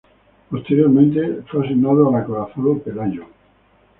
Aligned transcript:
Posteriormente 0.49 1.43
fue 1.45 1.63
asignado 1.63 2.09
al 2.09 2.15
acorazado 2.23 2.79
"Pelayo". 2.79 3.27